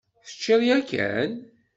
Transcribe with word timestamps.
Teččiḍ 0.25 0.61
yakan? 0.67 1.31